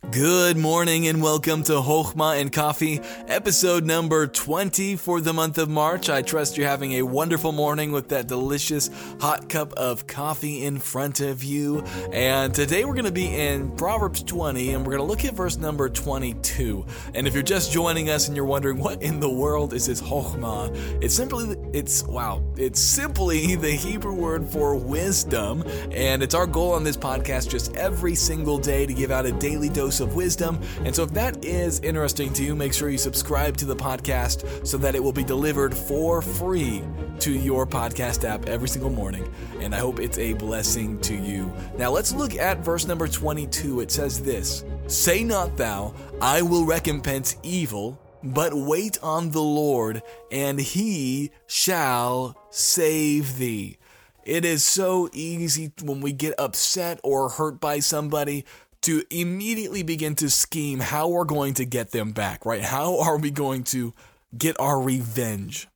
Good 0.00 0.56
morning 0.56 1.08
and 1.08 1.20
welcome 1.20 1.64
to 1.64 1.72
Hochma 1.72 2.40
and 2.40 2.50
Coffee, 2.50 3.00
episode 3.26 3.84
number 3.84 4.28
20 4.28 4.94
for 4.96 5.20
the 5.20 5.34
month 5.34 5.58
of 5.58 5.68
March. 5.68 6.08
I 6.08 6.22
trust 6.22 6.56
you're 6.56 6.68
having 6.68 6.92
a 6.92 7.02
wonderful 7.02 7.50
morning 7.50 7.90
with 7.90 8.08
that 8.08 8.26
delicious 8.26 8.88
hot 9.20 9.50
cup 9.50 9.72
of 9.74 10.06
coffee 10.06 10.64
in 10.64 10.78
front 10.78 11.20
of 11.20 11.42
you. 11.42 11.80
And 12.12 12.54
today 12.54 12.84
we're 12.84 12.94
going 12.94 13.06
to 13.06 13.12
be 13.12 13.26
in 13.26 13.72
Proverbs 13.72 14.22
20 14.22 14.70
and 14.70 14.86
we're 14.86 14.96
going 14.96 15.06
to 15.06 15.12
look 15.12 15.26
at 15.26 15.34
verse 15.34 15.58
number 15.58 15.90
22. 15.90 16.86
And 17.14 17.26
if 17.26 17.34
you're 17.34 17.42
just 17.42 17.70
joining 17.70 18.08
us 18.08 18.28
and 18.28 18.36
you're 18.36 18.46
wondering 18.46 18.78
what 18.78 19.02
in 19.02 19.18
the 19.20 19.28
world 19.28 19.74
is 19.74 19.86
this 19.88 20.00
Hochma, 20.00 20.74
it's 21.02 21.14
simply, 21.14 21.54
it's, 21.74 22.04
wow, 22.04 22.42
it's 22.56 22.80
simply 22.80 23.56
the 23.56 23.72
Hebrew 23.72 24.14
word 24.14 24.46
for 24.46 24.74
wisdom. 24.74 25.64
And 25.90 26.22
it's 26.22 26.36
our 26.36 26.46
goal 26.46 26.72
on 26.72 26.84
this 26.84 26.96
podcast 26.96 27.50
just 27.50 27.76
every 27.76 28.14
single 28.14 28.58
day 28.58 28.86
to 28.86 28.94
give 28.94 29.10
out 29.10 29.26
a 29.26 29.32
daily 29.32 29.68
dose 29.68 29.87
dose 29.88 30.00
of 30.00 30.14
wisdom. 30.14 30.60
And 30.84 30.94
so, 30.94 31.04
if 31.04 31.14
that 31.14 31.42
is 31.42 31.80
interesting 31.80 32.30
to 32.34 32.44
you, 32.44 32.54
make 32.54 32.74
sure 32.74 32.90
you 32.90 32.98
subscribe 32.98 33.56
to 33.56 33.64
the 33.64 33.74
podcast 33.74 34.66
so 34.66 34.76
that 34.76 34.94
it 34.94 35.02
will 35.02 35.12
be 35.12 35.24
delivered 35.24 35.74
for 35.74 36.20
free 36.20 36.82
to 37.20 37.32
your 37.32 37.66
podcast 37.66 38.28
app 38.28 38.46
every 38.50 38.68
single 38.68 38.90
morning. 38.90 39.32
And 39.60 39.74
I 39.74 39.78
hope 39.78 39.98
it's 39.98 40.18
a 40.18 40.34
blessing 40.34 41.00
to 41.00 41.14
you. 41.14 41.50
Now, 41.78 41.90
let's 41.90 42.12
look 42.12 42.34
at 42.34 42.58
verse 42.58 42.86
number 42.86 43.08
22. 43.08 43.80
It 43.80 43.90
says 43.90 44.20
this 44.20 44.62
Say 44.88 45.24
not 45.24 45.56
thou, 45.56 45.94
I 46.20 46.42
will 46.42 46.66
recompense 46.66 47.36
evil. 47.42 47.98
But 48.22 48.52
wait 48.52 48.98
on 49.00 49.30
the 49.30 49.40
Lord, 49.40 50.02
and 50.32 50.58
he 50.58 51.30
shall 51.46 52.36
save 52.50 53.38
thee. 53.38 53.78
It 54.24 54.44
is 54.44 54.64
so 54.64 55.08
easy 55.12 55.72
when 55.80 56.00
we 56.00 56.12
get 56.12 56.34
upset 56.36 56.98
or 57.04 57.28
hurt 57.28 57.60
by 57.60 57.78
somebody 57.78 58.44
to 58.82 59.02
immediately 59.10 59.82
begin 59.82 60.14
to 60.16 60.30
scheme 60.30 60.80
how 60.80 61.08
we're 61.08 61.24
going 61.24 61.54
to 61.54 61.64
get 61.64 61.90
them 61.90 62.12
back, 62.12 62.46
right? 62.46 62.62
How 62.62 63.00
are 63.00 63.18
we 63.18 63.30
going 63.30 63.64
to 63.64 63.92
get 64.36 64.58
our 64.60 64.80
revenge? 64.80 65.68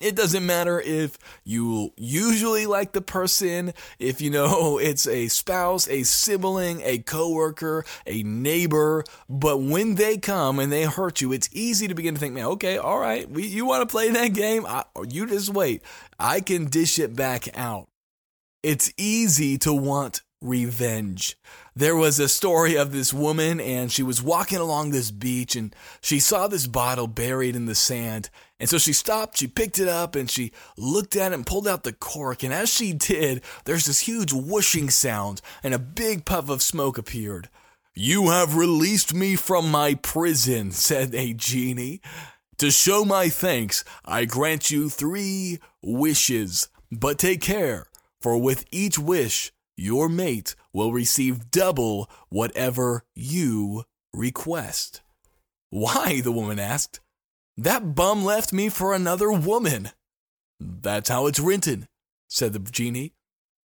It 0.00 0.14
doesn't 0.14 0.46
matter 0.46 0.80
if 0.80 1.18
you 1.44 1.92
usually 1.96 2.66
like 2.66 2.92
the 2.92 3.00
person, 3.00 3.74
if 3.98 4.20
you 4.20 4.30
know 4.30 4.78
it's 4.82 5.08
a 5.08 5.26
spouse, 5.28 5.88
a 5.88 6.04
sibling, 6.04 6.82
a 6.84 6.98
coworker, 6.98 7.84
a 8.06 8.22
neighbor, 8.22 9.02
but 9.28 9.58
when 9.58 9.96
they 9.96 10.16
come 10.16 10.60
and 10.60 10.70
they 10.70 10.84
hurt 10.84 11.20
you, 11.20 11.32
it's 11.32 11.48
easy 11.52 11.88
to 11.88 11.94
begin 11.94 12.14
to 12.14 12.20
think, 12.20 12.34
man, 12.34 12.44
okay, 12.46 12.78
all 12.78 13.00
right, 13.00 13.28
we, 13.28 13.46
you 13.46 13.66
want 13.66 13.88
to 13.88 13.92
play 13.92 14.10
that 14.10 14.28
game? 14.28 14.64
I, 14.66 14.84
you 15.08 15.26
just 15.26 15.50
wait. 15.50 15.82
I 16.18 16.40
can 16.40 16.66
dish 16.66 16.98
it 17.00 17.16
back 17.16 17.48
out. 17.56 17.88
It's 18.62 18.92
easy 18.96 19.58
to 19.58 19.72
want 19.72 20.22
revenge. 20.40 21.36
There 21.74 21.96
was 21.96 22.18
a 22.18 22.28
story 22.28 22.76
of 22.76 22.92
this 22.92 23.12
woman, 23.12 23.60
and 23.60 23.90
she 23.90 24.02
was 24.02 24.22
walking 24.22 24.58
along 24.58 24.90
this 24.90 25.10
beach, 25.10 25.56
and 25.56 25.74
she 26.00 26.18
saw 26.18 26.48
this 26.48 26.66
bottle 26.66 27.06
buried 27.06 27.56
in 27.56 27.66
the 27.66 27.74
sand. 27.74 28.30
And 28.60 28.68
so 28.68 28.78
she 28.78 28.92
stopped, 28.92 29.38
she 29.38 29.46
picked 29.46 29.78
it 29.78 29.88
up, 29.88 30.16
and 30.16 30.30
she 30.30 30.52
looked 30.76 31.16
at 31.16 31.32
it 31.32 31.34
and 31.34 31.46
pulled 31.46 31.68
out 31.68 31.84
the 31.84 31.92
cork. 31.92 32.42
And 32.42 32.52
as 32.52 32.68
she 32.68 32.92
did, 32.92 33.42
there's 33.64 33.86
this 33.86 34.00
huge 34.00 34.32
whooshing 34.32 34.90
sound, 34.90 35.40
and 35.62 35.74
a 35.74 35.78
big 35.78 36.24
puff 36.24 36.48
of 36.48 36.62
smoke 36.62 36.98
appeared. 36.98 37.48
You 37.94 38.30
have 38.30 38.56
released 38.56 39.12
me 39.12 39.36
from 39.36 39.70
my 39.70 39.94
prison, 39.94 40.70
said 40.72 41.14
a 41.14 41.32
genie. 41.32 42.00
To 42.58 42.72
show 42.72 43.04
my 43.04 43.28
thanks, 43.28 43.84
I 44.04 44.24
grant 44.24 44.70
you 44.70 44.88
three 44.88 45.60
wishes. 45.80 46.68
But 46.90 47.18
take 47.18 47.40
care, 47.40 47.86
for 48.20 48.36
with 48.36 48.64
each 48.72 48.98
wish, 48.98 49.52
your 49.78 50.08
mate 50.08 50.56
will 50.72 50.92
receive 50.92 51.50
double 51.50 52.10
whatever 52.28 53.04
you 53.14 53.84
request. 54.12 55.02
Why? 55.70 56.20
the 56.20 56.32
woman 56.32 56.58
asked. 56.58 57.00
That 57.56 57.94
bum 57.94 58.24
left 58.24 58.52
me 58.52 58.68
for 58.68 58.92
another 58.92 59.30
woman. 59.30 59.90
That's 60.58 61.08
how 61.08 61.26
it's 61.26 61.40
written, 61.40 61.86
said 62.28 62.52
the 62.52 62.58
genie. 62.58 63.14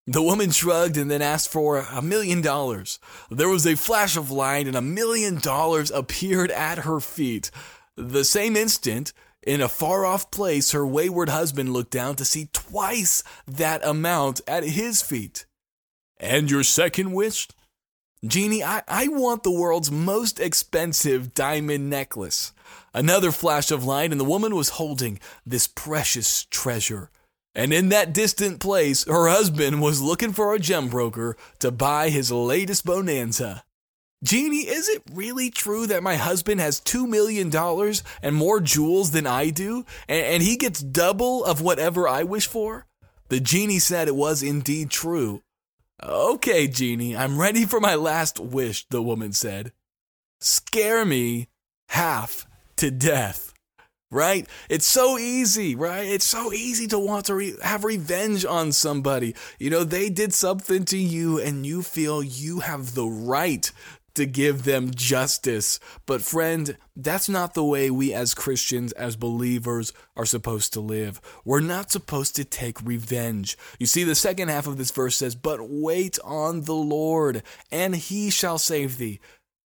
The 0.06 0.22
woman 0.22 0.52
shrugged 0.52 0.98
and 0.98 1.10
then 1.10 1.22
asked 1.22 1.50
for 1.50 1.80
a 1.80 2.02
million 2.02 2.42
dollars. 2.42 3.00
There 3.32 3.50
was 3.50 3.66
a 3.66 3.76
flash 3.76 4.18
of 4.18 4.30
light 4.30 4.68
and 4.68 4.76
a 4.76 4.82
million 4.82 5.40
dollars 5.40 5.92
appeared 5.92 6.52
at 6.52 6.80
her 6.80 7.00
feet. 7.00 7.50
The 7.96 8.24
same 8.24 8.56
instant, 8.56 9.14
in 9.42 9.62
a 9.62 9.70
far 9.70 10.06
off 10.06 10.30
place, 10.30 10.72
her 10.72 10.86
wayward 10.86 11.30
husband 11.30 11.74
looked 11.74 11.92
down 11.92 12.16
to 12.18 12.26
see 12.26 12.50
twice 12.54 13.24
that 13.48 13.86
amount 13.86 14.42
at 14.48 14.64
his 14.64 15.02
feet. 15.02 15.46
And 16.18 16.50
your 16.50 16.64
second 16.64 17.12
wish? 17.12 17.48
Genie, 18.26 18.64
I, 18.64 18.84
I 18.88 19.10
want 19.10 19.44
the 19.44 19.52
world's 19.52 19.92
most 19.92 20.40
expensive 20.40 21.34
diamond 21.34 21.90
necklace. 21.90 22.54
Another 22.94 23.32
flash 23.32 23.70
of 23.70 23.84
light, 23.84 24.12
and 24.12 24.20
the 24.20 24.26
woman 24.26 24.56
was 24.56 24.70
holding 24.70 25.20
this 25.46 25.68
precious 25.68 26.46
treasure. 26.46 27.10
And 27.54 27.74
in 27.74 27.90
that 27.90 28.14
distant 28.14 28.60
place, 28.60 29.06
her 29.06 29.28
husband 29.28 29.82
was 29.82 30.02
looking 30.02 30.32
for 30.32 30.54
a 30.54 30.60
gem 30.60 30.88
broker 30.88 31.36
to 31.60 31.70
buy 31.70 32.10
his 32.10 32.32
latest 32.32 32.86
bonanza. 32.86 33.64
Genie, 34.24 34.70
is 34.70 34.88
it 34.88 35.04
really 35.12 35.50
true 35.50 35.86
that 35.88 36.02
my 36.02 36.16
husband 36.16 36.62
has 36.62 36.80
$2 36.80 37.08
million 37.08 37.54
and 38.22 38.36
more 38.36 38.62
jewels 38.62 39.12
than 39.12 39.28
I 39.28 39.50
do, 39.50 39.86
and, 40.08 40.26
and 40.26 40.44
he 40.44 40.56
gets 40.56 40.82
double 40.82 41.44
of 41.44 41.62
whatever 41.62 42.08
I 42.08 42.24
wish 42.24 42.48
for? 42.48 42.86
The 43.28 43.42
genie 43.42 43.80
said 43.80 44.08
it 44.08 44.16
was 44.16 44.42
indeed 44.42 44.90
true, 44.90 45.43
Okay, 46.06 46.68
Genie, 46.68 47.16
I'm 47.16 47.40
ready 47.40 47.64
for 47.66 47.80
my 47.80 47.96
last 47.96 48.38
wish, 48.38 48.86
the 48.90 49.02
woman 49.02 49.32
said. 49.32 49.72
Scare 50.42 51.06
me 51.06 51.48
half 51.88 52.46
to 52.76 52.92
death. 52.92 53.54
Right? 54.12 54.46
It's 54.70 54.86
so 54.86 55.18
easy, 55.18 55.76
right? 55.76 56.06
It's 56.06 56.26
so 56.26 56.52
easy 56.52 56.88
to 56.88 57.00
want 57.00 57.28
to 57.28 57.36
re- 57.36 57.56
have 57.64 57.86
revenge 57.86 58.44
on 58.44 58.74
somebody. 58.74 59.34
You 59.60 59.70
know, 59.70 59.86
they 59.86 60.10
did 60.10 60.34
something 60.34 60.84
to 60.86 60.98
you 60.98 61.40
and 61.40 61.66
you 61.66 61.82
feel 61.82 62.22
you 62.22 62.60
have 62.60 62.96
the 62.96 63.08
right 63.08 63.72
to 64.16 64.26
give 64.26 64.64
them 64.64 64.92
justice. 64.94 65.80
But, 66.06 66.22
friend, 66.22 66.78
that's 66.96 67.30
not 67.30 67.54
the 67.54 67.64
way 67.64 67.90
we 67.90 68.14
as 68.14 68.34
Christians, 68.34 68.92
as 68.94 69.16
believers, 69.16 69.94
are 70.16 70.26
supposed 70.26 70.74
to 70.74 70.80
live. 70.80 71.22
We're 71.44 71.60
not 71.60 71.92
supposed 71.92 72.36
to 72.36 72.46
take 72.46 72.82
revenge. 72.84 73.58
You 73.80 73.86
see, 73.86 74.04
the 74.04 74.16
second 74.16 74.50
half 74.50 74.68
of 74.68 74.78
this 74.78 74.92
verse 74.92 75.16
says, 75.16 75.36
But 75.36 75.60
wait 75.62 76.20
on 76.24 76.62
the 76.62 76.76
Lord, 76.76 77.44
and 77.72 77.96
he 77.96 78.30
shall 78.30 78.58
save 78.58 78.98
thee. 78.98 79.20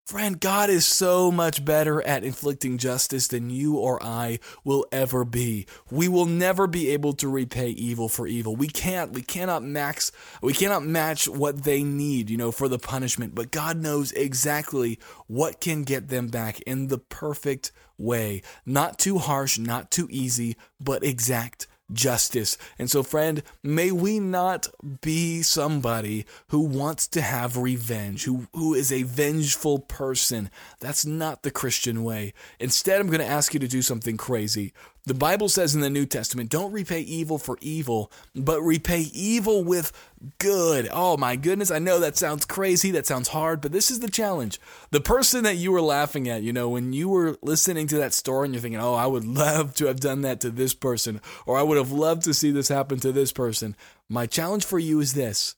Friend, 0.07 0.39
God 0.39 0.69
is 0.69 0.87
so 0.87 1.33
much 1.33 1.65
better 1.65 2.03
at 2.03 2.25
inflicting 2.25 2.77
justice 2.77 3.27
than 3.27 3.49
you 3.49 3.79
or 3.79 4.03
I 4.03 4.39
will 4.63 4.85
ever 4.93 5.25
be. 5.25 5.67
We 5.91 6.09
will 6.09 6.27
never 6.27 6.67
be 6.67 6.91
able 6.91 7.15
to 7.15 7.29
repay 7.29 7.71
evil 7.71 8.11
for 8.11 8.27
evil. 8.27 8.55
We 8.55 8.69
can't. 8.69 9.13
We 9.15 9.23
cannot 9.23 9.63
max 9.63 10.13
we 10.43 10.53
cannot 10.53 10.85
match 10.85 11.27
what 11.27 11.65
they 11.65 11.83
need, 11.83 12.29
you 12.29 12.37
know, 12.37 12.53
for 12.53 12.69
the 12.69 12.79
punishment, 12.79 13.35
but 13.35 13.51
God 13.51 13.79
knows 13.79 14.13
exactly 14.13 14.99
what 15.27 15.63
can 15.63 15.85
get 15.85 16.09
them 16.09 16.29
back 16.29 16.61
in 16.61 16.89
the 16.89 16.99
perfect 16.99 17.73
way. 17.97 18.43
Not 18.67 18.99
too 18.99 19.17
harsh, 19.17 19.59
not 19.59 19.91
too 19.91 20.07
easy, 20.11 20.59
but 20.79 21.03
exact 21.03 21.67
justice. 21.93 22.57
And 22.79 22.91
so, 22.91 23.03
friend, 23.03 23.43
may 23.63 23.91
we 23.91 24.19
not 24.19 24.69
be 25.01 25.43
somebody 25.43 26.27
who 26.49 26.61
wants 26.61 27.07
to 27.09 27.21
have 27.21 27.57
revenge, 27.57 28.25
who, 28.25 28.47
who 28.55 28.75
is 28.75 28.93
a 28.93 29.03
vengeful 29.03 29.79
person. 29.79 30.51
That's 30.81 31.05
not 31.05 31.43
the 31.43 31.51
Christian 31.51 32.05
way. 32.05 32.33
Instead, 32.59 33.01
I'm 33.01 33.09
going 33.09 33.21
to 33.21 33.27
ask 33.27 33.55
you 33.55 33.61
to 33.61 33.69
do 33.69 33.83
something 33.83 34.17
crazy. 34.17 34.73
The 35.07 35.15
Bible 35.15 35.51
says 35.51 35.75
in 35.75 35.83
the 35.83 35.91
New 35.91 36.07
Testament, 36.07 36.49
don't 36.49 36.73
repay 36.73 37.01
evil 37.01 37.37
for 37.37 37.59
evil, 37.61 38.11
but 38.35 38.63
repay 38.63 39.01
evil 39.13 39.63
with 39.63 39.93
good. 40.39 40.89
Oh 40.91 41.19
my 41.19 41.37
goodness, 41.37 41.71
I 41.71 41.79
know 41.79 42.01
that 42.01 42.17
sounds 42.17 42.47
crazy, 42.47 42.91
that 42.93 43.07
sounds 43.07 43.29
hard, 43.29 43.61
but 43.61 43.71
this 43.71 43.91
is 43.91 44.01
the 44.01 44.09
challenge. 44.09 44.59
The 44.93 45.03
person 45.03 45.45
that 45.45 45.57
you 45.57 45.73
were 45.73 45.83
laughing 45.83 46.27
at, 46.31 46.43
you 46.43 46.55
know, 46.55 46.71
when 46.71 46.95
you 46.95 47.11
were 47.11 47.37
listening 47.43 47.87
to 47.89 47.99
that 47.99 48.15
story 48.15 48.47
and 48.47 48.55
you're 48.55 48.63
thinking, 48.63 48.81
oh, 48.81 48.95
I 48.95 49.07
would 49.07 49.27
love 49.27 49.75
to 49.75 49.87
have 49.87 50.01
done 50.01 50.23
that 50.23 50.41
to 50.41 50.51
this 50.51 50.73
person, 50.73 51.21
or 51.45 51.59
I 51.59 51.63
would 51.63 51.77
have 51.77 51.93
loved 51.93 52.23
to 52.23 52.33
see 52.33 52.51
this 52.51 52.69
happen 52.69 52.99
to 53.01 53.13
this 53.13 53.31
person. 53.31 53.77
My 54.09 54.25
challenge 54.25 54.65
for 54.65 54.79
you 54.79 55.01
is 55.01 55.13
this 55.13 55.55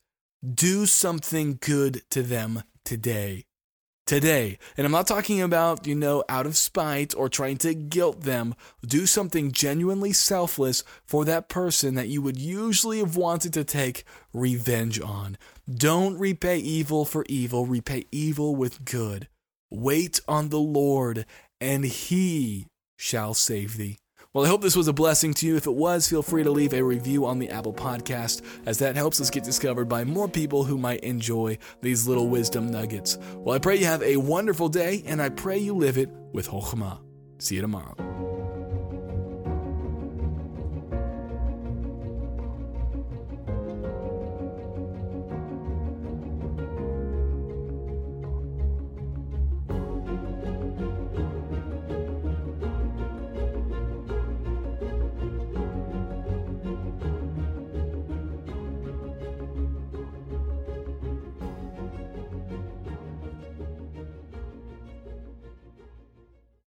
do 0.55 0.87
something 0.87 1.59
good 1.61 2.03
to 2.11 2.23
them 2.23 2.65
today 2.85 3.45
today. 4.07 4.59
And 4.77 4.87
I'm 4.87 4.93
not 4.93 5.07
talking 5.07 5.43
about, 5.43 5.87
you 5.87 5.95
know, 5.95 6.25
out 6.29 6.47
of 6.47 6.57
spite 6.57 7.15
or 7.15 7.29
trying 7.29 7.59
to 7.59 7.75
guilt 7.75 8.23
them. 8.23 8.55
Do 8.87 9.05
something 9.05 9.53
genuinely 9.53 10.13
selfless 10.13 10.85
for 11.05 11.25
that 11.25 11.49
person 11.49 11.95
that 11.97 12.09
you 12.09 12.23
would 12.23 12.39
usually 12.39 12.99
have 13.01 13.17
wanted 13.17 13.53
to 13.55 13.65
take 13.65 14.05
revenge 14.33 15.01
on. 15.01 15.37
Don't 15.73 16.19
repay 16.19 16.59
evil 16.59 17.05
for 17.05 17.25
evil, 17.29 17.67
repay 17.67 18.05
evil 18.13 18.55
with 18.55 18.85
good. 18.85 19.29
Wait 19.71 20.21
on 20.29 20.51
the 20.51 20.61
Lord, 20.61 21.27
and 21.61 21.85
he 21.85 22.69
shall 22.97 23.35
save 23.35 23.77
thee. 23.77 23.99
Well, 24.37 24.45
I 24.45 24.49
hope 24.49 24.61
this 24.61 24.77
was 24.77 24.87
a 24.87 24.93
blessing 24.93 25.33
to 25.33 25.47
you. 25.47 25.57
If 25.57 25.67
it 25.67 25.73
was, 25.73 26.07
feel 26.07 26.23
free 26.23 26.43
to 26.43 26.51
leave 26.51 26.75
a 26.75 26.85
review 26.85 27.25
on 27.25 27.39
the 27.39 27.49
Apple 27.49 27.73
Podcast, 27.73 28.43
as 28.67 28.77
that 28.81 28.95
helps 28.95 29.19
us 29.19 29.31
get 29.31 29.45
discovered 29.45 29.87
by 29.87 30.05
more 30.05 30.29
people 30.29 30.63
who 30.63 30.77
might 30.77 31.01
enjoy 31.01 31.57
these 31.81 32.07
little 32.07 32.29
wisdom 32.29 32.71
nuggets. 32.71 33.17
Well, 33.37 33.57
I 33.57 33.59
pray 33.59 33.77
you 33.77 33.87
have 33.87 34.03
a 34.03 34.19
wonderful 34.19 34.69
day, 34.69 35.03
and 35.07 35.23
I 35.23 35.31
pray 35.31 35.57
you 35.57 35.75
live 35.75 35.97
it 35.97 36.11
with 36.35 36.51
Chokhmah. 36.51 36.99
See 37.39 37.55
you 37.55 37.63
tomorrow. 37.63 38.26